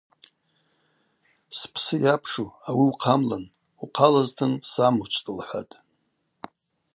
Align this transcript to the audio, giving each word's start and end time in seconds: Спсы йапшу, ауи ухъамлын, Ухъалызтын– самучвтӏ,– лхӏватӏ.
Спсы 1.57 1.95
йапшу, 2.03 2.45
ауи 2.67 2.85
ухъамлын, 2.91 3.45
Ухъалызтын– 3.83 4.53
самучвтӏ,– 4.71 5.31
лхӏватӏ. 5.37 5.75